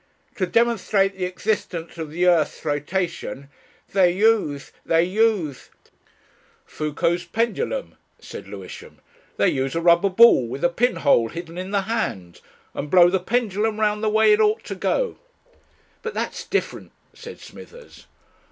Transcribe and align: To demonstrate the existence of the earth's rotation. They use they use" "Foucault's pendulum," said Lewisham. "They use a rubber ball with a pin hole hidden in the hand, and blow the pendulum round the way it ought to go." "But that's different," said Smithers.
To 0.37 0.47
demonstrate 0.47 1.15
the 1.15 1.25
existence 1.25 1.99
of 1.99 2.09
the 2.09 2.25
earth's 2.25 2.65
rotation. 2.65 3.49
They 3.93 4.11
use 4.11 4.71
they 4.83 5.03
use" 5.03 5.69
"Foucault's 6.65 7.25
pendulum," 7.25 7.97
said 8.17 8.47
Lewisham. 8.47 8.97
"They 9.37 9.49
use 9.49 9.75
a 9.75 9.79
rubber 9.79 10.09
ball 10.09 10.47
with 10.47 10.63
a 10.63 10.69
pin 10.69 10.95
hole 10.95 11.29
hidden 11.29 11.59
in 11.59 11.69
the 11.69 11.81
hand, 11.81 12.41
and 12.73 12.89
blow 12.89 13.11
the 13.11 13.19
pendulum 13.19 13.79
round 13.79 14.03
the 14.03 14.09
way 14.09 14.31
it 14.33 14.39
ought 14.41 14.63
to 14.63 14.73
go." 14.75 15.19
"But 16.01 16.15
that's 16.15 16.45
different," 16.45 16.93
said 17.13 17.39
Smithers. 17.39 18.07